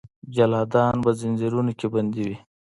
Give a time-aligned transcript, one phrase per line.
[0.35, 2.37] جلادان به ځنځیرونو کې بندي وي.